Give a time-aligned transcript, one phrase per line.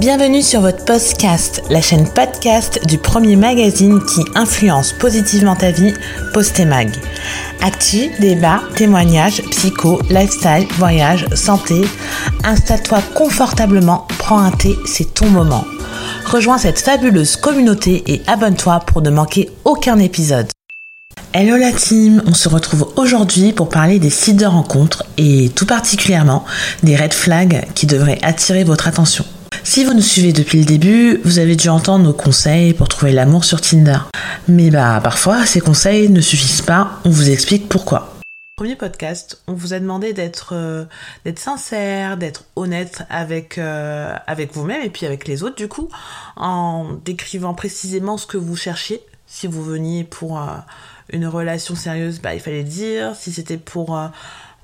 [0.00, 5.94] Bienvenue sur votre podcast, la chaîne podcast du premier magazine qui influence positivement ta vie,
[6.32, 6.90] Postemag.
[7.62, 11.82] Actu, débat, témoignages, psycho, lifestyle, voyage, santé.
[12.42, 15.64] Installe-toi confortablement, prends un thé, c'est ton moment.
[16.26, 20.48] Rejoins cette fabuleuse communauté et abonne-toi pour ne manquer aucun épisode.
[21.32, 25.66] Hello la team, on se retrouve aujourd'hui pour parler des sites de rencontres et tout
[25.66, 26.44] particulièrement
[26.82, 29.24] des red flags qui devraient attirer votre attention.
[29.62, 33.12] Si vous nous suivez depuis le début, vous avez dû entendre nos conseils pour trouver
[33.12, 33.98] l'amour sur Tinder.
[34.48, 38.14] Mais bah parfois ces conseils ne suffisent pas, on vous explique pourquoi.
[38.56, 40.84] Premier podcast, on vous a demandé d'être euh,
[41.24, 45.88] d'être sincère, d'être honnête avec euh, avec vous-même et puis avec les autres du coup,
[46.36, 49.00] en décrivant précisément ce que vous cherchiez.
[49.26, 50.46] Si vous veniez pour euh,
[51.10, 53.16] une relation sérieuse, bah il fallait dire.
[53.16, 53.98] Si c'était pour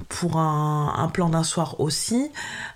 [0.08, 2.30] pour un, plan d'un soir aussi.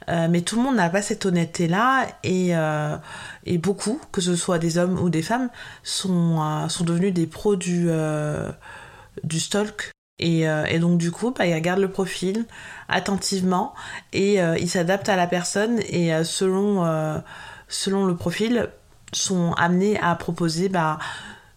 [0.08, 2.96] Euh, mais tout le monde n'a pas cette honnêteté-là et, euh,
[3.44, 5.50] et beaucoup, que ce soit des hommes ou des femmes,
[5.82, 7.88] sont, euh, sont devenus des pros du,
[9.22, 9.90] du stalk.
[10.20, 12.46] Et, et, donc du coup, bah, ils regardent le profil
[12.88, 13.74] attentivement
[14.12, 17.22] et ils s'adaptent à la personne et selon,
[17.68, 18.68] selon le profil,
[19.12, 20.98] sont amenés à proposer bah,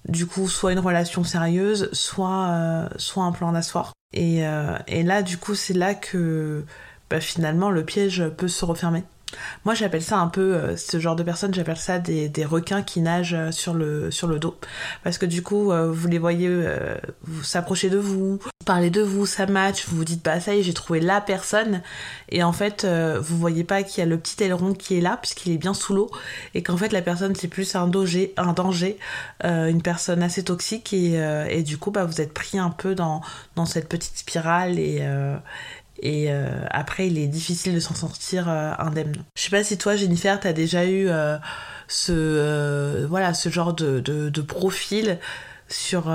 [0.07, 3.93] du coup soit une relation sérieuse, soit, soit un plan d'asseoir.
[4.13, 6.63] Et, euh, et là, du coup, c'est là que
[7.09, 9.03] bah, finalement le piège peut se refermer.
[9.65, 13.01] Moi, j'appelle ça un peu, euh, ce genre de personnes, j'appelle ça des, requins qui
[13.01, 14.57] nagent euh, sur le, sur le dos.
[15.03, 16.49] Parce que du coup, euh, vous les voyez
[17.43, 20.63] s'approcher de vous, parler de vous, ça match, vous vous dites, bah ça y est,
[20.63, 21.81] j'ai trouvé la personne.
[22.29, 25.17] Et en fait, vous voyez pas qu'il y a le petit aileron qui est là,
[25.19, 26.11] puisqu'il est bien sous l'eau.
[26.53, 28.97] Et qu'en fait, la personne, c'est plus un danger, danger
[29.43, 30.93] une personne assez toxique.
[30.93, 31.13] Et,
[31.49, 33.21] et, du coup, bah, vous êtes pris un peu dans,
[33.65, 34.77] cette petite spirale
[36.01, 39.13] et euh, après, il est difficile de s'en sortir euh, indemne.
[39.35, 41.37] Je sais pas si toi, Jennifer, t'as déjà eu euh,
[41.87, 45.17] ce, voilà, ce genre de, profil
[45.69, 46.11] sur,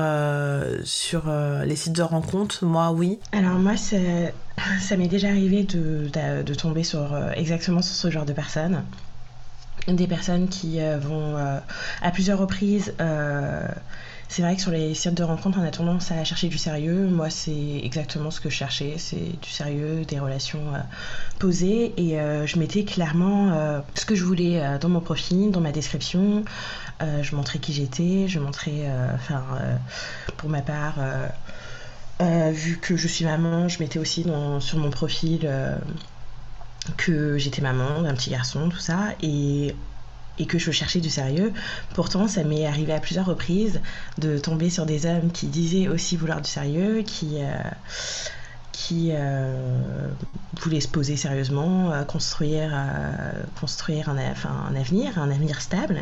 [0.84, 1.24] sur
[1.64, 3.18] les sites de rencontres Moi, oui.
[3.32, 6.08] Alors moi, ça, m'est déjà arrivé de,
[6.42, 8.84] de, tomber sur exactement sur ce genre de personnes.
[9.88, 11.36] Des personnes qui vont
[12.02, 12.94] à plusieurs reprises
[14.32, 17.06] c'est vrai que sur les sites de rencontres, on a tendance à chercher du sérieux.
[17.06, 20.78] Moi, c'est exactement ce que je cherchais, c'est du sérieux, des relations euh,
[21.38, 21.92] posées.
[21.98, 25.70] Et euh, je mettais clairement euh, ce que je voulais dans mon profil, dans ma
[25.70, 26.46] description.
[27.22, 29.44] Je montrais qui j'étais, je montrais, enfin,
[30.36, 30.98] pour ma part,
[32.20, 34.26] vu que je suis maman, je mettais aussi
[34.60, 35.50] sur mon profil
[36.96, 39.14] que j'étais maman d'un petit garçon, tout ça.
[39.22, 39.74] Et
[40.38, 41.52] et que je cherchais du sérieux.
[41.94, 43.80] Pourtant, ça m'est arrivé à plusieurs reprises
[44.18, 47.52] de tomber sur des hommes qui disaient aussi vouloir du sérieux, qui, euh,
[48.72, 50.08] qui euh,
[50.60, 52.72] voulaient se poser sérieusement, euh, construire,
[53.60, 56.00] construire un, un avenir, un avenir stable.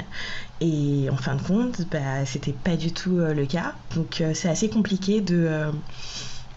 [0.61, 3.75] Et en fin de compte, bah, c'était pas du tout le cas.
[3.95, 5.71] Donc, c'est assez compliqué de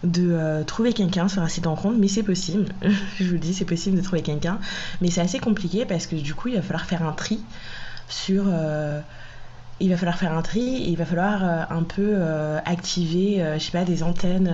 [0.04, 2.66] de euh, trouver quelqu'un sur un site de rencontre, mais c'est possible.
[3.18, 4.58] je vous dis, c'est possible de trouver quelqu'un,
[5.00, 7.40] mais c'est assez compliqué parce que du coup, il va falloir faire un tri
[8.08, 8.44] sur.
[8.46, 9.00] Euh,
[9.80, 12.16] il va falloir faire un tri et il va falloir euh, un peu
[12.64, 14.52] activer, je sais pas, des antennes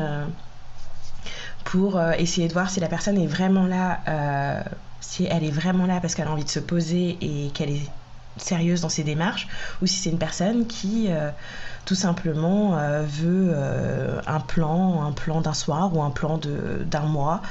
[1.65, 4.65] pour essayer de voir si la personne est vraiment là,
[5.01, 7.91] si elle est vraiment là parce qu'elle a envie de se poser et qu'elle est
[8.37, 9.49] sérieuse dans ses démarches,
[9.83, 11.09] ou si c'est une personne qui
[11.85, 17.01] tout simplement euh, veut euh, un plan, un plan d'un soir ou un plan d'un
[17.01, 17.43] mois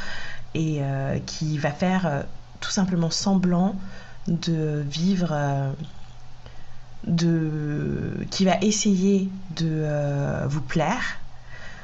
[0.53, 2.23] et euh, qui va faire
[2.59, 3.75] tout simplement semblant
[4.27, 5.35] de vivre
[7.05, 9.85] de qui va essayer de
[10.47, 11.19] vous plaire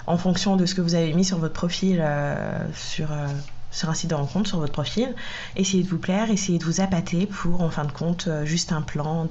[0.08, 2.04] en fonction de ce que vous avez mis sur votre profil
[2.74, 3.10] sur
[3.72, 5.14] sur un site de rencontre, sur votre profil,
[5.58, 8.82] essayer de vous plaire, essayer de vous appâter pour en fin de compte juste un
[8.82, 9.28] plan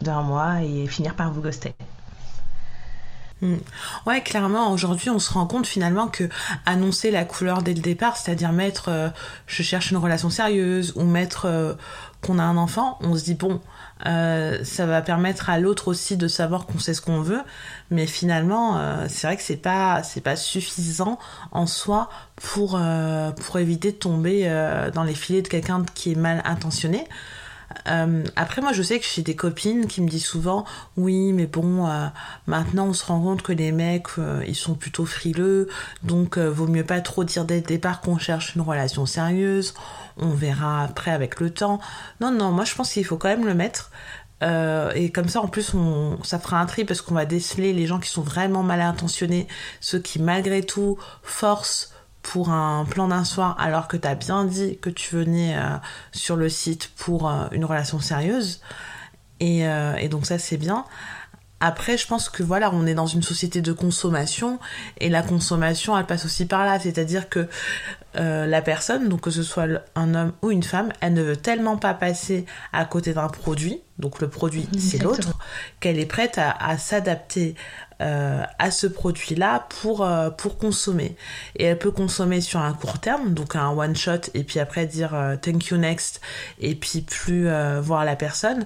[0.00, 1.74] d'un mois et finir par vous ghoster.
[3.40, 3.56] Mm.
[4.06, 6.28] Ouais, clairement, aujourd'hui, on se rend compte finalement que
[6.66, 9.08] annoncer la couleur dès le départ, c'est-à-dire mettre euh,
[9.46, 11.74] je cherche une relation sérieuse ou mettre euh,
[12.20, 13.60] qu'on a un enfant, on se dit bon,
[14.06, 17.42] euh, ça va permettre à l'autre aussi de savoir qu'on sait ce qu'on veut,
[17.92, 21.20] mais finalement, c'est vrai que c'est pas c'est pas suffisant
[21.52, 22.80] en soi pour
[23.40, 27.06] pour éviter de tomber dans les filets de quelqu'un qui est mal intentionné.
[27.88, 30.64] Euh, après, moi, je sais que j'ai des copines qui me disent souvent,
[30.96, 32.06] oui, mais bon, euh,
[32.46, 35.68] maintenant, on se rend compte que les mecs, euh, ils sont plutôt frileux,
[36.02, 39.74] donc vaut mieux pas trop dire dès le départ qu'on cherche une relation sérieuse.
[40.16, 41.80] On verra après avec le temps.
[42.20, 43.90] Non, non, moi, je pense qu'il faut quand même le mettre.
[44.42, 47.86] et comme ça, en plus, on, ça fera un tri parce qu'on va déceler les
[47.86, 49.46] gens qui sont vraiment mal intentionnés,
[49.80, 51.92] ceux qui, malgré tout, forcent
[52.22, 55.56] pour un plan d'un soir alors que tu as bien dit que tu venais
[56.12, 58.60] sur le site pour une relation sérieuse.
[59.40, 60.84] Et, et donc ça c'est bien.
[61.60, 64.60] Après, je pense que voilà, on est dans une société de consommation
[64.98, 66.78] et la consommation, elle passe aussi par là.
[66.78, 67.48] C'est-à-dire que
[68.16, 69.66] euh, la personne, donc que ce soit
[69.96, 73.80] un homme ou une femme, elle ne veut tellement pas passer à côté d'un produit,
[73.98, 75.36] donc le produit c'est l'autre,
[75.80, 77.56] qu'elle est prête à s'adapter
[78.00, 81.16] euh, à ce produit-là pour, euh, pour consommer.
[81.56, 84.86] Et elle peut consommer sur un court terme, donc un one shot, et puis après
[84.86, 86.20] dire euh, thank you next,
[86.60, 87.48] et puis plus
[87.80, 88.64] voir la personne,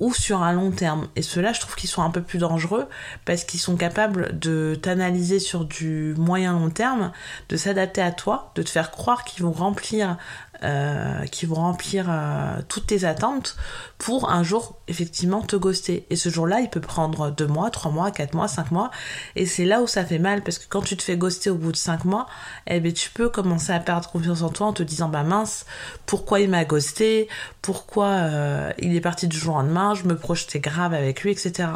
[0.00, 1.08] ou sur un long terme.
[1.16, 2.86] Et ceux-là, je trouve qu'ils sont un peu plus dangereux
[3.24, 7.12] parce qu'ils sont capables de t'analyser sur du moyen long terme,
[7.48, 10.16] de s'adapter à toi, de te faire croire qu'ils vont remplir
[10.64, 13.56] euh, qui vont remplir euh, toutes tes attentes
[14.04, 16.04] pour un jour effectivement te ghoster.
[16.10, 18.90] Et ce jour-là, il peut prendre deux mois, trois mois, quatre mois, cinq mois.
[19.34, 21.54] Et c'est là où ça fait mal parce que quand tu te fais ghoster au
[21.54, 22.26] bout de cinq mois,
[22.66, 25.64] eh bien, tu peux commencer à perdre confiance en toi en te disant bah mince,
[26.04, 27.28] pourquoi il m'a ghosté,
[27.62, 31.30] pourquoi euh, il est parti du jour au lendemain, je me projetais grave avec lui,
[31.30, 31.70] etc.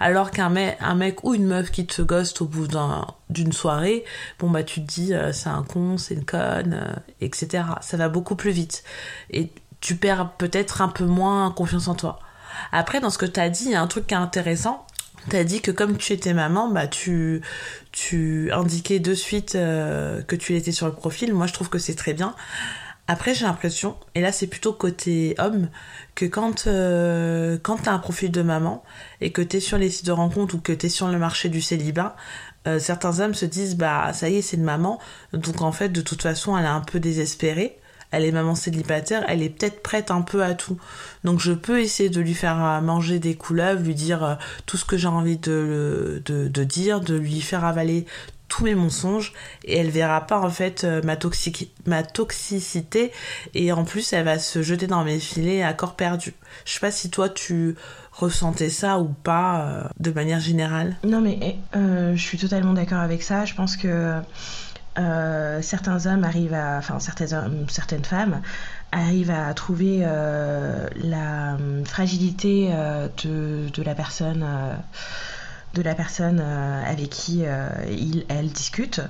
[0.00, 2.66] Alors qu'un mec, un mec ou une meuf qui te ghost au bout
[3.30, 4.04] d'une soirée,
[4.40, 7.62] bon bah tu te dis c'est un con, c'est une conne, etc.
[7.82, 8.82] Ça va beaucoup plus vite.
[9.30, 12.18] Et tu perds peut-être un peu moins confiance en toi.
[12.72, 14.86] Après, dans ce que tu as dit, il y a un truc qui est intéressant.
[15.30, 17.42] Tu as dit que comme tu étais maman, bah tu,
[17.92, 21.34] tu indiquais de suite euh, que tu étais sur le profil.
[21.34, 22.34] Moi, je trouve que c'est très bien.
[23.10, 25.70] Après, j'ai l'impression, et là c'est plutôt côté homme,
[26.14, 28.84] que quand, euh, quand tu as un profil de maman
[29.22, 31.18] et que tu es sur les sites de rencontres ou que tu es sur le
[31.18, 32.16] marché du célibat,
[32.66, 34.98] euh, certains hommes se disent bah ça y est, c'est une maman,
[35.32, 37.77] donc en fait de toute façon elle est un peu désespérée
[38.10, 40.78] elle est maman célibataire, elle est peut-être prête un peu à tout.
[41.24, 44.34] Donc je peux essayer de lui faire euh, manger des couleuvres, lui dire euh,
[44.66, 48.06] tout ce que j'ai envie de, de, dire, de lui faire avaler
[48.48, 49.34] tous mes mensonges
[49.64, 51.16] et elle verra pas en fait euh, ma,
[52.02, 53.12] toxicité
[53.54, 56.32] et en plus elle va se jeter dans mes filets à corps perdu.
[56.64, 57.74] Je sais pas si toi tu
[58.12, 60.96] ressentais ça ou pas de manière générale.
[61.04, 63.44] Non mais eh, je suis totalement d'accord avec ça.
[63.44, 64.20] Je pense que
[64.98, 66.56] euh, certains hommes arrivent
[66.98, 68.40] certaines, femmes
[68.90, 72.72] arrivent à trouver euh, la euh, fragilité
[73.22, 74.42] de, de, la personne,
[76.40, 77.44] avec qui
[77.90, 79.00] il, elle discute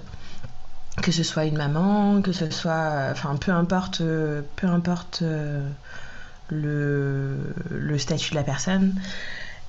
[1.03, 4.03] que ce soit une maman, que ce soit, enfin peu importe,
[4.57, 5.23] peu importe
[6.51, 8.95] le statut de la personne.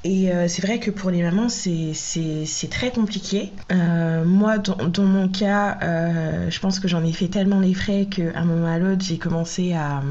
[0.05, 3.51] Et euh, c'est vrai que pour les mamans, c'est très compliqué.
[3.71, 8.07] Euh, moi, dans, mon cas, euh, je pense que j'en ai fait tellement les frais
[8.09, 10.01] qu'à un moment à l'autre, j'ai commencé à,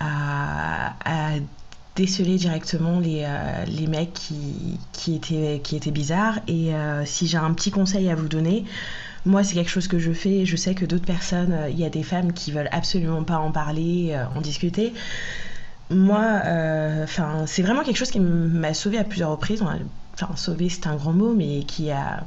[0.00, 1.32] à, à,
[1.96, 3.26] déceler directement les,
[3.66, 6.38] les mecs qui, qui, étaient, qui étaient bizarres.
[6.46, 6.70] Et
[7.04, 8.64] si j'ai un petit conseil à vous donner,
[9.26, 10.46] moi, c'est quelque chose que je fais.
[10.46, 13.50] Je sais que d'autres personnes, il y a des femmes qui veulent absolument pas en
[13.50, 14.94] parler, en discuter
[15.90, 19.62] moi, euh, enfin, c'est vraiment quelque chose qui m'a sauvé à plusieurs reprises.
[19.62, 22.24] Enfin, sauvé, c'est un grand mot, mais qui a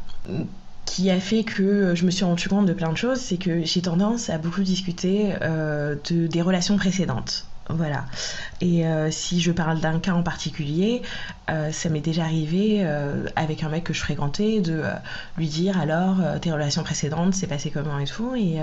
[0.85, 3.63] qui a fait que je me suis rendu compte de plein de choses, c'est que
[3.63, 7.45] j'ai tendance à beaucoup discuter euh, de, des relations précédentes.
[7.69, 8.05] Voilà.
[8.59, 11.01] Et euh, si je parle d'un cas en particulier,
[11.47, 12.85] ça m'est déjà arrivé
[13.35, 14.83] avec un mec que je fréquentais de
[15.37, 18.35] lui dire alors tes relations précédentes, c'est passé comment et tout.
[18.35, 18.57] Et,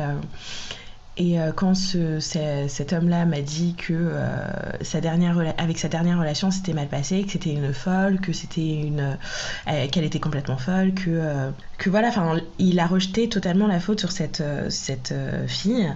[1.18, 4.46] et euh, quand cet homme-là m'a dit que euh,
[4.82, 8.80] sa dernière avec sa dernière relation c'était mal passé, que c'était une folle, que c'était
[8.82, 9.18] une
[9.66, 13.98] euh, qu'elle était complètement folle, que que voilà, enfin il a rejeté totalement la faute
[13.98, 15.12] sur cette cette
[15.48, 15.92] fille.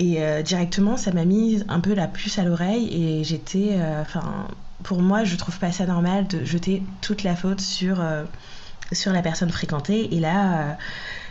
[0.00, 4.46] Et directement, ça m'a mis un peu la puce à l'oreille et j'étais, enfin,
[4.84, 8.00] pour moi, je trouve pas ça normal de jeter toute la faute sur
[8.92, 10.14] sur la personne fréquentée.
[10.14, 10.78] Et là,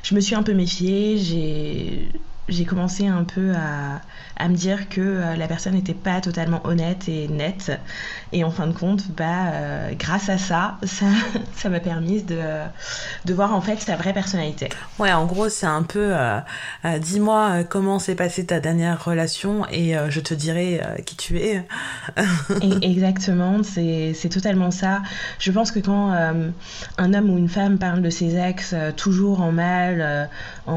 [0.03, 1.17] je me suis un peu méfiée.
[1.17, 2.11] J'ai
[2.47, 4.01] j'ai commencé un peu à,
[4.37, 7.71] à me dire que euh, la personne n'était pas totalement honnête et nette.
[8.31, 11.05] Et en fin de compte, bah, euh, grâce à ça, ça
[11.69, 12.39] m'a permis de,
[13.25, 14.69] de voir en fait sa vraie personnalité.
[14.99, 16.39] Ouais, en gros, c'est un peu euh,
[16.99, 21.65] dis-moi comment s'est passée ta dernière relation et je te dirai qui tu es.
[22.81, 25.01] exactement, c'est totalement ça.
[25.39, 29.51] Je pense que quand un homme ou une femme parle de ses ex toujours en
[29.51, 30.29] mal,
[30.65, 30.73] en,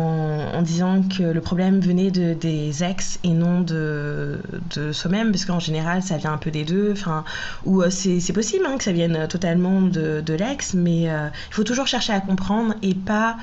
[0.54, 4.38] en disant que le problème venait de, des ex et non de,
[4.74, 6.92] de soi-même, parce qu'en général, ça vient un peu des deux.
[6.92, 7.24] Enfin,
[7.64, 11.54] ou euh, c'est possible hein, que ça vienne totalement de, de l'ex, mais euh, il
[11.54, 13.36] faut toujours chercher à comprendre et pas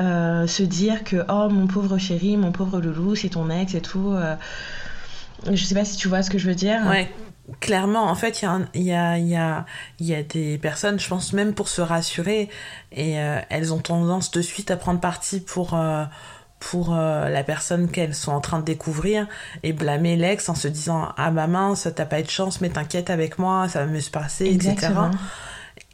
[0.00, 3.80] euh, se dire que oh mon pauvre chéri, mon pauvre loulou, c'est ton ex et
[3.80, 4.14] tout.
[5.50, 6.80] je sais pas si tu vois ce que je veux dire.
[6.88, 7.10] Ouais.
[7.60, 9.36] Clairement, en fait, il y a, y,
[10.00, 12.48] y a des personnes, je pense même pour se rassurer,
[12.90, 15.78] et elles ont tendance de suite à prendre parti pour,
[16.58, 19.28] pour euh, la personne qu'elles sont en train de découvrir
[19.62, 22.70] et blâmer l'ex en se disant ah ma mince t'as pas eu de chance mais
[22.70, 25.08] t'inquiète avec moi ça va mieux se passer Exactement.
[25.08, 25.18] etc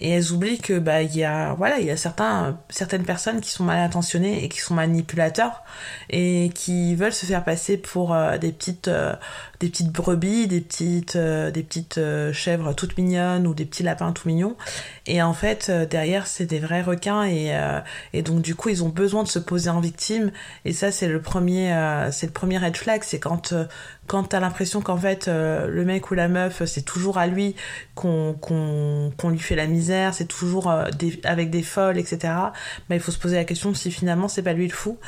[0.03, 3.41] et elles oublient que bah il y a voilà il y a certains certaines personnes
[3.41, 5.63] qui sont mal intentionnées et qui sont manipulateurs
[6.11, 9.15] et qui veulent se faire passer pour euh, des petites euh,
[9.63, 12.01] des petites brebis des petites euh, des petites
[12.33, 14.57] chèvres toutes mignonnes ou des petits lapins tout mignons.
[15.07, 17.53] Et en fait derrière c'est des vrais requins et
[18.13, 20.31] et donc du coup ils ont besoin de se poser en victime.
[20.65, 21.75] Et ça c'est le premier
[22.13, 23.03] c'est le premier red flag.
[23.05, 23.55] C'est quand
[24.07, 27.57] quand t'as l'impression qu'en fait le mec ou la meuf c'est toujours à lui
[27.95, 30.15] qu'on qu'on lui fait la misère.
[30.15, 32.33] C'est toujours avec des folles etc
[32.89, 34.99] bah, il faut se poser la question si finalement c'est pas lui le fou.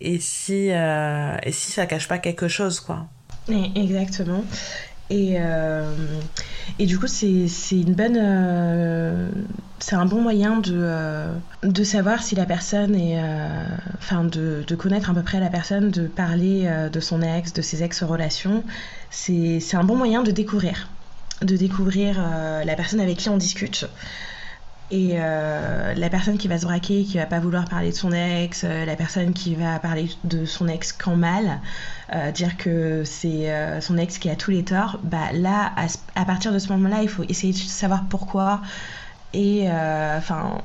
[0.00, 3.06] Et si euh, et si ça cache pas quelque chose quoi
[3.48, 4.44] exactement.
[5.08, 5.94] Et, euh,
[6.80, 9.30] et du coup c'est une bonne euh,
[9.78, 13.22] c'est un bon moyen de, euh, de savoir si la personne est
[13.98, 17.62] enfin de, de, connaître à peu près la personne de parler de son ex de
[17.62, 18.64] ses ex relations
[19.10, 20.88] c'est un bon moyen de découvrir
[21.40, 22.20] de découvrir
[22.64, 23.86] la personne avec qui on discute
[24.90, 28.12] et euh, la personne qui va se braquer, qui va pas vouloir parler de son
[28.12, 31.60] ex, euh, la personne qui va parler de son ex qu'en mal,
[32.14, 35.72] euh, dire que c'est son ex qui a tous les torts, bah là,
[36.14, 38.62] à, partir de ce moment-là, il faut essayer de savoir pourquoi.
[39.34, 40.62] Et enfin,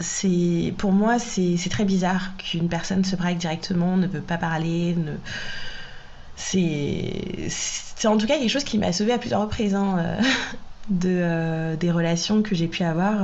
[0.00, 4.96] c'est pour moi, c'est très bizarre qu'une personne se braque directement, ne peut pas parler,
[6.36, 7.48] c'est
[8.04, 10.18] en tout cas quelque chose qui m'a sauvé à plusieurs reprises hein,
[11.04, 13.14] euh, des relations que j'ai pu avoir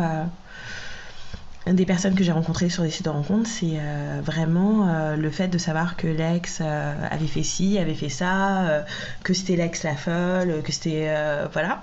[1.69, 5.31] euh, des personnes que j'ai rencontrées sur des sites de rencontres c'est euh, vraiment le
[5.31, 8.85] fait de savoir que l'ex avait fait ci avait fait ça
[9.23, 11.15] que c'était l'ex la folle que c'était
[11.53, 11.83] voilà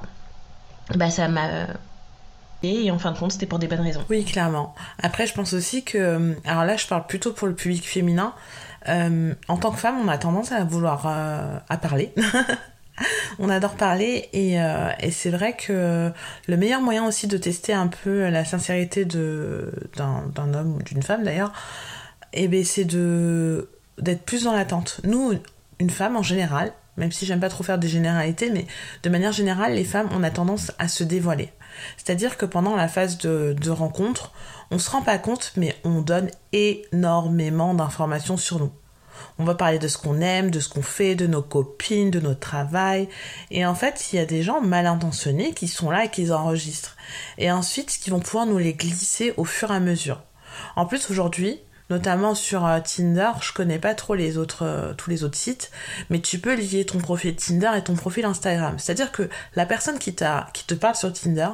[0.95, 1.67] bah ça m'a
[2.61, 4.03] et en fin de compte, c'était pour des bonnes raisons.
[4.09, 4.75] Oui, clairement.
[5.01, 8.33] Après, je pense aussi que, alors là, je parle plutôt pour le public féminin.
[8.85, 12.13] En tant que femme, on a tendance à vouloir à parler.
[13.39, 16.11] on adore parler et, euh, et c'est vrai que
[16.47, 21.23] le meilleur moyen aussi de tester un peu la sincérité d'un homme ou d'une femme
[21.23, 21.53] d'ailleurs,
[22.33, 25.01] eh ben c'est d'être plus dans l'attente.
[25.03, 25.33] Nous,
[25.79, 28.67] une femme en général, même si j'aime pas trop faire des généralités, mais
[29.03, 31.51] de manière générale, les femmes, on a tendance à se dévoiler.
[31.97, 34.33] C'est-à-dire que pendant la phase de, de rencontre,
[34.71, 38.71] on se rend pas compte, mais on donne énormément d'informations sur nous.
[39.37, 42.19] On va parler de ce qu'on aime, de ce qu'on fait, de nos copines, de
[42.19, 43.09] notre travail.
[43.51, 46.31] Et en fait, il y a des gens mal intentionnés qui sont là et qui
[46.31, 46.95] enregistrent.
[47.37, 50.21] Et ensuite, qui vont pouvoir nous les glisser au fur et à mesure.
[50.75, 51.59] En plus, aujourd'hui,
[51.89, 55.71] notamment sur euh, Tinder, je connais pas trop les autres, euh, tous les autres sites,
[56.09, 58.77] mais tu peux lier ton profil Tinder et ton profil Instagram.
[58.77, 61.49] C'est-à-dire que la personne qui, t'a, qui te parle sur Tinder,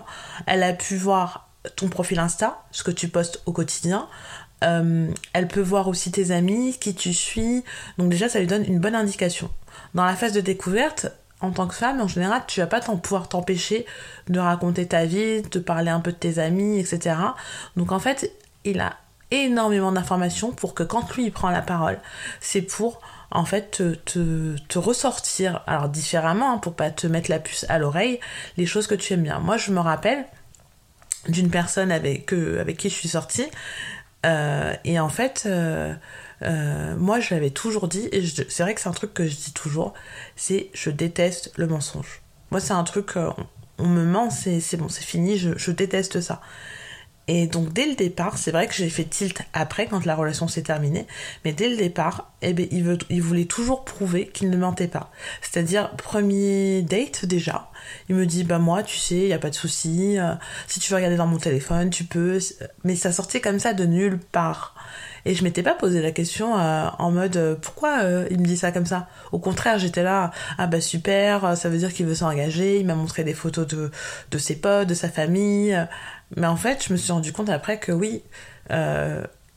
[0.45, 4.07] elle a pu voir ton profil Insta, ce que tu postes au quotidien.
[4.63, 7.63] Euh, elle peut voir aussi tes amis, qui tu suis.
[7.97, 9.49] Donc déjà, ça lui donne une bonne indication.
[9.93, 11.07] Dans la phase de découverte,
[11.41, 13.85] en tant que femme, en général, tu vas pas pouvoir t'empêcher
[14.27, 17.15] de raconter ta vie, de parler un peu de tes amis, etc.
[17.75, 18.31] Donc en fait,
[18.63, 18.97] il a
[19.31, 21.99] énormément d'informations pour que quand lui il prend la parole,
[22.39, 27.39] c'est pour en fait te, te, ressortir, alors différemment, hein, pour pas te mettre la
[27.39, 28.19] puce à l'oreille,
[28.57, 29.39] les choses que tu aimes bien.
[29.39, 30.25] Moi, je me rappelle
[31.27, 33.47] d'une personne avec, que, avec qui je suis sortie,
[34.25, 35.93] euh, et en fait, euh,
[36.41, 39.35] euh, moi, je l'avais toujours dit, et c'est vrai que c'est un truc que je
[39.35, 39.93] dis toujours,
[40.35, 42.21] c'est je déteste le mensonge.
[42.51, 43.13] Moi, c'est un truc,
[43.77, 46.41] on, me ment, c'est bon, c'est fini, je déteste ça.
[47.27, 50.47] Et donc dès le départ, c'est vrai que j'ai fait tilt après quand la relation
[50.47, 51.07] s'est terminée,
[51.43, 54.87] mais dès le départ, eh ben, il, veut, il voulait toujours prouver qu'il ne mentait
[54.87, 55.11] pas.
[55.41, 57.71] C'est-à-dire, premier date déjà,
[58.09, 60.33] il me dit, bah moi, tu sais, il n'y a pas de souci, euh,
[60.67, 62.39] si tu veux regarder dans mon téléphone, tu peux,
[62.83, 64.75] mais ça sortait comme ça de nulle part.
[65.25, 68.45] Et je m'étais pas posé la question euh, en mode euh, pourquoi euh, il me
[68.45, 69.07] dit ça comme ça?
[69.31, 72.93] Au contraire, j'étais là, ah bah super, ça veut dire qu'il veut s'engager, il m'a
[72.93, 73.89] montré des photos de,
[74.29, 75.75] de ses potes, de sa famille.
[76.37, 78.21] Mais en fait, je me suis rendu compte après que oui,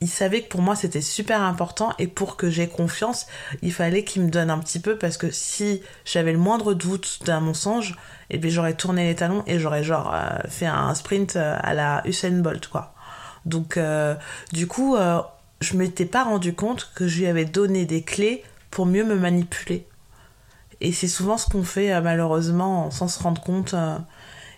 [0.01, 3.27] il savait que pour moi c'était super important et pour que j'ai confiance,
[3.61, 7.19] il fallait qu'il me donne un petit peu parce que si j'avais le moindre doute
[7.25, 7.97] d'un mensonge,
[8.29, 10.15] et eh j'aurais tourné les talons et j'aurais genre
[10.47, 12.93] fait un sprint à la Usain Bolt quoi.
[13.45, 13.77] Donc
[14.53, 14.95] du coup,
[15.61, 19.15] je m'étais pas rendu compte que je lui avais donné des clés pour mieux me
[19.15, 19.85] manipuler.
[20.81, 23.75] Et c'est souvent ce qu'on fait malheureusement sans se rendre compte.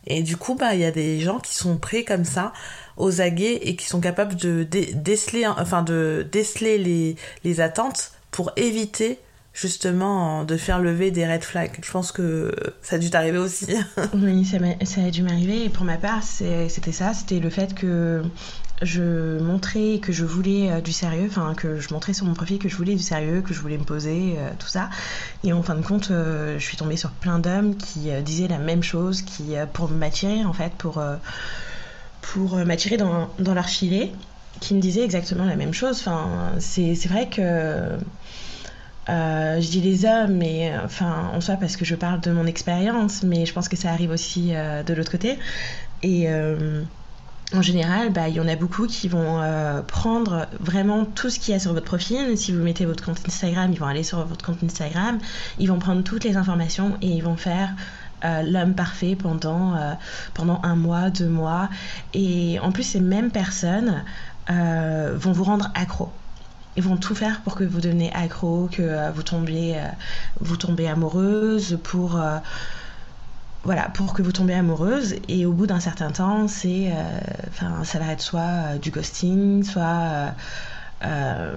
[0.08, 2.54] Et du coup, bah, il y a des gens qui sont prêts comme ça
[2.98, 8.52] aux aguets et qui sont capables de déceler, enfin, de déceler les, les attentes pour
[8.56, 9.20] éviter
[9.54, 11.78] justement de faire lever des red flags.
[11.84, 13.68] Je pense que ça a dû t'arriver aussi.
[14.14, 15.66] oui, ça, a dû m'arriver.
[15.66, 17.14] Et pour ma part, c'était ça.
[17.14, 18.24] C'était le fait que
[18.82, 22.58] je montrais que je voulais euh, du sérieux, enfin que je montrais sur mon profil
[22.58, 24.90] que je voulais du sérieux, que je voulais me poser, euh, tout ça.
[25.44, 28.84] Et en fin de compte, je suis tombée sur plein d'hommes qui disaient la même
[28.84, 31.02] chose, qui pour m'attirer en fait, pour,
[32.22, 34.12] pour m'attirer dans, dans, leur filet,
[34.60, 36.00] qui me disaient exactement la même chose.
[36.00, 37.98] Enfin, c'est vrai que
[39.08, 43.24] je dis les hommes, mais enfin en soi parce que je parle de mon expérience,
[43.24, 45.38] mais je pense que ça arrive aussi de l'autre côté.
[46.04, 46.28] Et
[47.54, 51.40] en général, bah, il y en a beaucoup qui vont euh, prendre vraiment tout ce
[51.40, 52.38] qu'il y a sur votre profil.
[52.38, 55.20] Si vous mettez votre compte Instagram, ils vont aller sur votre compte Instagram,
[55.60, 57.70] ils vont prendre toutes les informations et ils vont faire
[58.24, 59.94] euh, l'homme parfait pendant, euh,
[60.34, 61.70] pendant un mois, deux mois.
[62.14, 64.04] Et en plus, ces mêmes personnes
[64.50, 66.10] vont vous rendre accro.
[66.76, 69.78] Ils vont tout faire pour que vous deveniez accro, que vous, tombiez,
[70.42, 72.20] vous tombez amoureuse, pour
[73.64, 75.16] voilà, pour que vous tombiez amoureuse.
[75.28, 78.90] Et au bout d'un certain temps, c'est, euh, enfin, ça va être soit euh, du
[78.90, 80.34] ghosting, soit,
[81.04, 81.56] euh,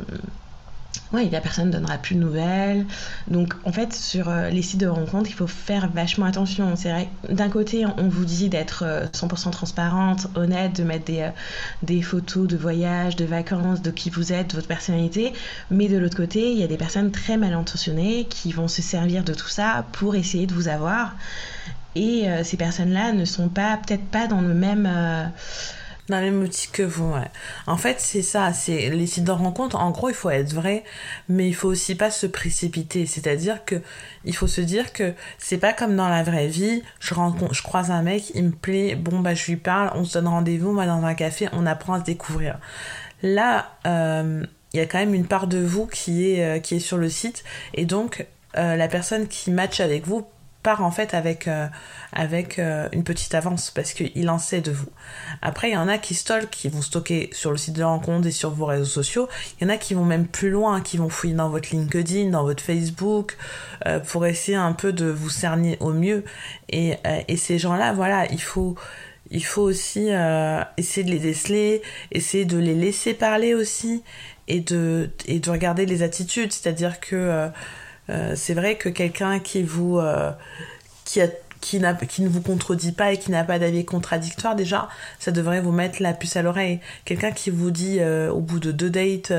[1.14, 2.84] ouais, la personne ne donnera plus de nouvelles.
[3.28, 6.76] Donc, en fait, sur les sites de rencontres, il faut faire vachement attention.
[6.76, 8.84] C'est vrai, d'un côté, on vous dit d'être
[9.14, 11.30] 100% transparente, honnête, de mettre des,
[11.82, 15.32] des photos de voyages, de vacances, de qui vous êtes, de votre personnalité.
[15.70, 18.82] Mais de l'autre côté, il y a des personnes très mal intentionnées qui vont se
[18.82, 21.14] servir de tout ça pour essayer de vous avoir.
[21.94, 24.88] Et euh, ces personnes-là ne sont pas, peut-être pas dans le même.
[24.90, 25.24] Euh,
[26.10, 27.14] dans la même outil que vous.
[27.66, 29.76] En fait, c'est ça, c'est les sites de rencontre.
[29.76, 30.84] En gros, il faut être vrai,
[31.30, 33.06] mais il faut aussi pas se précipiter.
[33.06, 33.76] C'est-à-dire que
[34.26, 36.82] il faut se dire que c'est pas comme dans la vraie vie.
[37.00, 40.04] Je rencontre, je croise un mec, il me plaît, bon bah je lui parle, on
[40.04, 42.58] se donne rendez-vous, on va dans un café, on apprend à se découvrir.
[43.22, 46.80] Là, euh, il y a quand même une part de vous qui est qui est
[46.80, 50.26] sur le site, et donc la personne qui match avec vous
[50.64, 51.68] part en fait avec, euh,
[52.12, 54.88] avec euh, une petite avance parce qu'il en sait de vous.
[55.42, 58.26] Après, il y en a qui stalk, qui vont stocker sur le site de rencontre
[58.26, 59.28] et sur vos réseaux sociaux.
[59.60, 62.30] Il y en a qui vont même plus loin, qui vont fouiller dans votre LinkedIn,
[62.30, 63.36] dans votre Facebook,
[63.86, 66.24] euh, pour essayer un peu de vous cerner au mieux.
[66.70, 66.96] Et,
[67.28, 68.74] et ces gens-là, voilà, il faut,
[69.30, 70.08] il faut aussi
[70.76, 74.02] essayer de les déceler, essayer de les laisser parler aussi
[74.48, 76.52] et de, et de regarder les attitudes.
[76.52, 77.50] C'est-à-dire que
[78.08, 80.30] c'est vrai que quelqu'un qui vous euh,
[81.04, 81.28] qui a
[81.60, 85.62] qui, qui, ne vous contredit pas et qui n'a pas d'avis contradictoire, déjà, ça devrait
[85.62, 86.78] vous mettre la puce à l'oreille.
[87.06, 89.32] Quelqu'un qui vous dit euh, au bout de deux dates,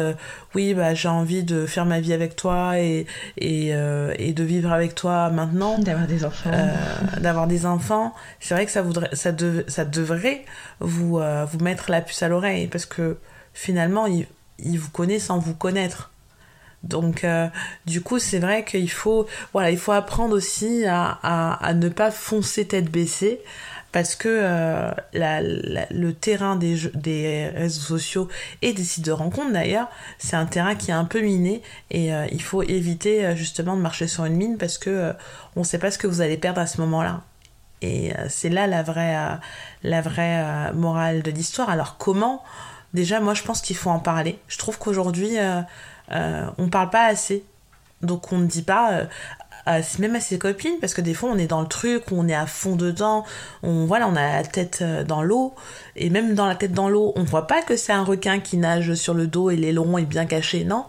[0.56, 3.06] oui, bah, j'ai envie de faire ma vie avec toi et,
[3.38, 3.73] et,
[4.17, 5.78] et de vivre avec toi maintenant.
[5.80, 6.49] D'avoir des enfants.
[7.21, 8.15] D'avoir des enfants.
[8.39, 9.30] C'est vrai que ça, voudrait, ça,
[9.67, 10.45] ça devrait
[10.80, 13.19] vous, vous mettre la puce à l'oreille parce que
[13.54, 14.25] finalement, il,
[14.58, 16.12] il vous connaît sans vous connaître.
[16.86, 17.48] Donc, euh,
[17.86, 22.89] du coup, c'est vrai qu'il faut, il faut apprendre aussi à, ne pas foncer tête
[22.89, 23.41] baissée
[23.91, 28.28] parce que euh, le terrain des, des réseaux sociaux
[28.62, 29.88] et des sites de rencontres d'ailleurs,
[30.19, 33.82] c'est un terrain qui est un peu miné et euh, il faut éviter justement de
[33.82, 35.13] marcher sur une mine parce que
[35.56, 37.21] on ne sait pas ce que vous allez perdre à ce moment-là.
[37.82, 39.15] Et c'est là la vraie,
[39.84, 41.69] la vraie morale de l'histoire.
[41.69, 42.43] Alors comment?
[42.93, 44.39] Déjà, moi, je pense qu'il faut en parler.
[44.48, 45.38] Je trouve qu'aujourd'hui,
[46.12, 47.44] euh, on parle pas assez.
[48.02, 49.08] Donc on ne dit pas,
[49.68, 52.28] euh, même à ses copines, parce que des fois on est dans le truc, on
[52.28, 53.26] est à fond dedans,
[53.63, 55.56] on, voilà, on a la tête euh, dans l'eau,
[55.96, 58.58] et même dans la tête dans l'eau, on voit pas que c'est un requin qui
[58.58, 60.86] nage sur le dos et l'aileron est bien caché, non.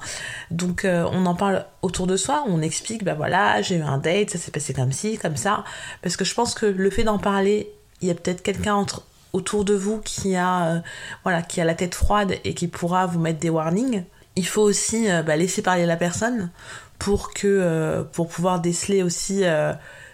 [0.50, 4.30] Donc on en parle autour de soi, on explique, bah voilà, j'ai eu un date,
[4.30, 5.64] ça s'est passé comme ci, comme ça,
[6.02, 9.04] parce que je pense que le fait d'en parler, il y a peut-être quelqu'un entre
[9.32, 10.82] autour de vous qui a
[11.22, 14.04] voilà qui a la tête froide et qui pourra vous mettre des warnings
[14.36, 16.50] il faut aussi euh, bah, laisser parler la personne
[16.98, 19.72] pour que euh, pour pouvoir déceler aussi euh,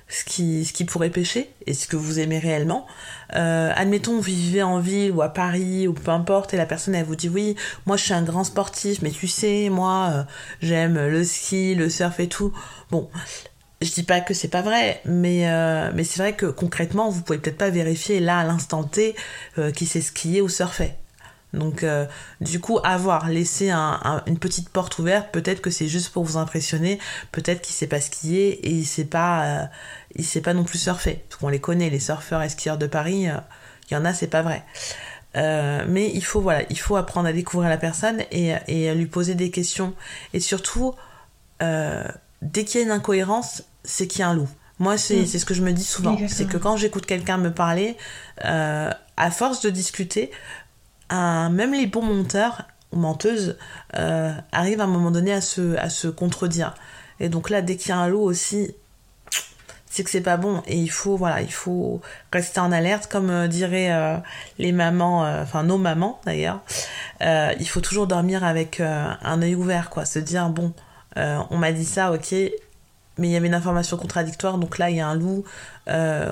[0.09, 2.87] ce qui ce qui pourrait pêcher et ce que vous aimez réellement.
[3.31, 7.07] admettons vous vivez en ville ou à Paris ou peu importe et la personne elle
[7.07, 7.57] vous dit oui
[7.87, 10.27] moi je suis un grand sportif mais tu sais moi
[10.61, 12.53] j'aime le ski le surf et tout
[12.91, 13.09] bon
[13.81, 15.47] je dis pas que c'est pas vrai, mais
[15.95, 19.17] mais c'est vrai que concrètement, vous pouvez peut-être pas vérifier là à l'instant T
[19.75, 20.95] qui sait skier ou surfer.
[21.53, 22.07] Donc, euh,
[22.41, 26.99] du coup, avoir laissé une petite porte ouverte, peut-être que c'est juste pour vous impressionner,
[27.31, 29.65] peut-être qu'il sait pas skier et il sait pas, euh,
[30.17, 31.25] il sait pas non plus surfer.
[31.29, 33.37] Parce qu'on les connaît, les surfeurs et skieurs de Paris, euh,
[33.91, 34.65] il y en a, c'est pas vrai.
[35.35, 39.07] mais il faut, voilà, il faut apprendre à découvrir la personne et, et à lui
[39.07, 39.95] poser des questions.
[40.33, 40.95] Et surtout,
[41.61, 44.49] dès qu'il y a une incohérence, c'est qu'il y a un loup.
[44.79, 45.27] Moi, c'est mm.
[45.27, 46.17] ce que je me dis souvent.
[46.29, 47.99] C'est que quand j'écoute quelqu'un me parler,
[48.38, 50.31] à force de discuter,
[51.12, 53.57] même les bons monteurs ou menteuses
[53.96, 56.75] euh, arrivent à un moment donné à se, à se contredire.
[57.20, 58.75] Et donc là, dès qu'il y a un loup aussi,
[59.87, 60.62] c'est que c'est pas bon.
[60.66, 62.01] Et il faut voilà il faut
[62.33, 64.16] rester en alerte comme euh, diraient euh,
[64.59, 66.61] les mamans enfin nos mamans d'ailleurs.
[67.20, 70.05] Il faut toujours dormir avec un œil ouvert quoi.
[70.05, 70.72] Se dire bon
[71.16, 72.35] on m'a dit ça ok
[73.18, 74.59] mais il y avait une information contradictoire.
[74.59, 75.44] Donc là il y a un loup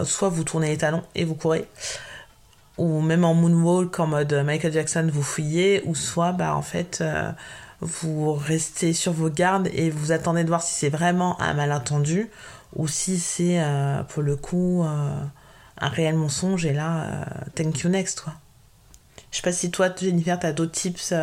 [0.04, 1.68] soit vous tournez les talons et vous courez
[2.80, 7.02] ou même en moonwalk en mode Michael Jackson vous fouillez ou soit bah en fait
[7.80, 12.30] vous restez sur vos gardes et vous attendez de voir si c'est vraiment un malentendu
[12.76, 15.14] ou si c'est euh, pour le coup euh,
[15.78, 18.34] un réel mensonge et là euh, thank you next quoi.
[19.30, 21.14] Je sais pas si toi Jennifer t'as d'autres tips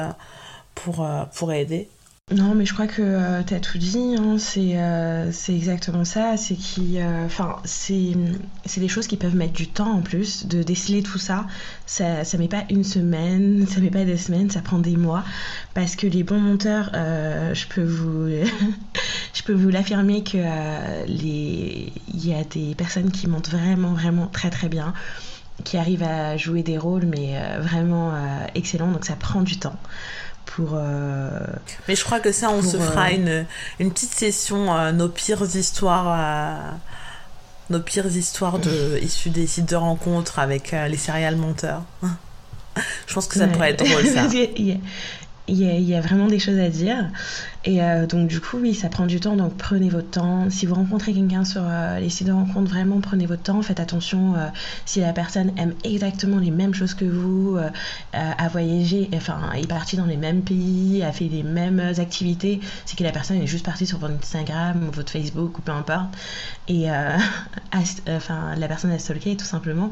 [0.76, 1.90] pour, pour aider.
[2.36, 4.18] Non, mais je crois que euh, tu as tout dit.
[4.18, 4.36] Hein.
[4.58, 6.36] Euh, c'est exactement ça.
[6.36, 8.12] C'est qui, euh, enfin, c'est
[8.76, 11.46] des choses qui peuvent mettre du temps en plus de déceler tout ça.
[11.86, 15.24] Ça, ça met pas une semaine, ça met pas des semaines, ça prend des mois.
[15.74, 18.28] Parce que les bons monteurs, je peux vous,
[19.34, 20.38] je peux vous l'affirmer que
[21.08, 24.94] il y a des personnes qui montent vraiment, vraiment très, très bien
[25.64, 28.14] qui arrivent à jouer des rôles mais vraiment
[28.54, 29.76] excellents donc ça prend du temps
[30.48, 30.72] pour.
[30.74, 31.30] Euh,
[31.88, 33.46] Mais je crois que ça, on se fera euh, une,
[33.80, 36.74] une petite session, euh, nos pires histoires.
[37.70, 41.84] nos pires histoires de, issues des sites de rencontres avec les céréales monteurs.
[43.08, 44.26] je pense que ça pourrait être drôle, ça.
[44.34, 44.80] il
[45.56, 47.10] y, a, vraiment des choses à dire.
[47.64, 49.36] Et euh, donc, du coup, oui, ça prend du temps.
[49.36, 50.50] Donc, prenez votre temps.
[50.50, 53.62] Si vous rencontrez quelqu'un sur euh, les sites de rencontre, vraiment prenez votre temps.
[53.62, 54.48] Faites attention euh,
[54.86, 57.58] si la personne aime exactement les mêmes choses que vous,
[58.14, 62.60] a voyagé, enfin, est partie dans les mêmes pays, a fait les mêmes activités.
[62.86, 65.72] C'est que la personne est juste partie sur votre Instagram ou votre Facebook ou peu
[65.72, 66.16] importe.
[66.68, 66.88] Et
[68.10, 69.92] enfin, la personne a stalké tout simplement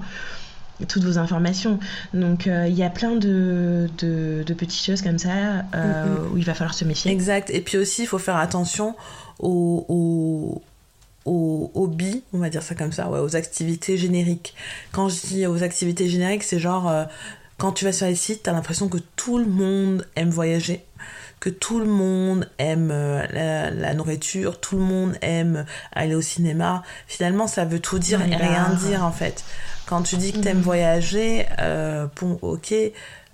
[0.88, 1.80] toutes vos informations.
[2.14, 6.34] Donc euh, il y a plein de, de, petites choses comme ça euh, mm-hmm.
[6.34, 7.12] où il va falloir se méfier.
[7.12, 7.50] Exact.
[7.50, 8.96] Et puis aussi, il faut faire attention
[9.40, 10.62] aux, aux,
[11.26, 14.54] aux hobbies, on va dire ça comme ça, ouais, aux activités génériques.
[14.92, 17.06] Quand je dis aux activités génériques, c'est genre euh,
[17.58, 20.84] quand tu vas sur les sites, tu as l'impression que tout le monde aime voyager
[21.42, 26.82] que tout le monde aime la, nourriture, tout le monde aime aller au cinéma.
[27.08, 29.44] Finalement, ça veut tout dire et rien dire en fait.
[29.88, 30.64] Quand tu dis que tu aimes mhm.
[30.64, 32.74] voyager, euh, bon, ok,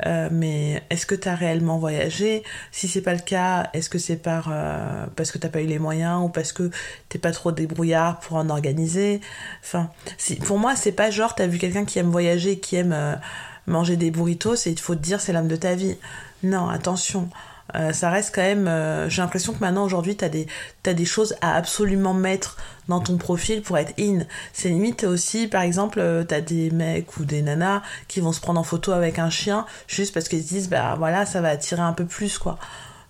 [0.05, 2.43] euh, mais est-ce que tu as réellement voyagé?
[2.71, 5.67] Si c'est pas le cas, est-ce que c'est par euh, parce que t'as pas eu
[5.67, 6.69] les moyens ou parce que
[7.07, 9.21] t'es pas trop débrouillard pour en organiser?
[9.63, 13.19] Enfin, si, pour moi, c'est pas genre t'as vu quelqu'un qui aime voyager, qui aime
[13.67, 15.97] manger des burritos et il faut te dire c'est l'âme de ta vie.
[16.43, 17.29] Non, attention.
[17.75, 18.67] Euh, ça reste quand même.
[18.67, 20.47] Euh, j'ai l'impression que maintenant, aujourd'hui, t'as des,
[20.85, 22.57] as des choses à absolument mettre
[22.87, 24.19] dans ton profil pour être in.
[24.53, 28.41] C'est limite aussi, par exemple, euh, t'as des mecs ou des nanas qui vont se
[28.41, 31.49] prendre en photo avec un chien juste parce qu'ils se disent, bah voilà, ça va
[31.49, 32.57] attirer un peu plus, quoi.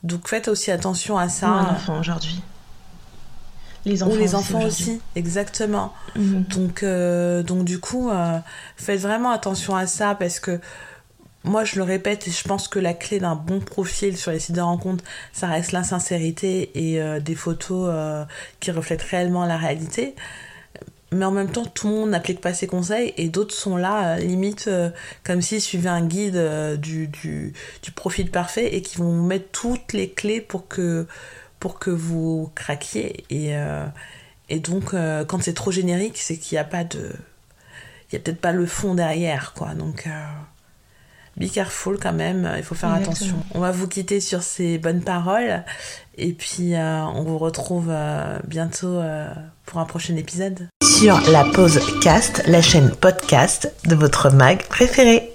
[0.04, 1.48] Donc faites aussi attention à ça.
[1.48, 2.42] Ou un enfant aujourd'hui.
[3.86, 5.94] Les enfants Ou les enfants aussi, exactement.
[6.16, 6.44] Mhm.
[6.44, 6.86] Donc,
[7.46, 8.12] donc du coup,
[8.76, 10.60] faites vraiment attention à ça parce que
[11.44, 14.40] moi, je le répète, et je pense que la clé d'un bon profil sur les
[14.40, 18.24] sites de rencontres, ça reste la sincérité et euh, des photos euh,
[18.60, 20.16] qui reflètent réellement la réalité.
[21.12, 24.16] Mais en même temps, tout le monde n'applique pas ses conseils et d'autres sont là,
[24.16, 24.70] euh, limite,
[25.24, 26.40] comme s'ils suivaient un guide
[26.80, 27.54] du, du,
[27.96, 31.08] profil parfait et qui vont mettre toutes les clés pour que,
[31.60, 33.26] pour que vous craquiez.
[33.30, 33.54] Et,
[34.48, 34.92] et donc,
[35.28, 37.12] quand c'est trop générique, c'est qu'il n'y a pas de.
[38.12, 39.74] Il n'y a peut-être pas le fond derrière, quoi.
[39.74, 40.08] Donc
[41.38, 43.36] be careful quand même, il faut faire attention.
[43.54, 45.64] On va vous quitter sur ces bonnes paroles
[46.18, 49.28] et puis euh, on vous retrouve euh, bientôt euh,
[49.66, 50.68] pour un prochain épisode.
[50.84, 55.31] Sur la pause cast, la chaîne podcast de votre mag préféré.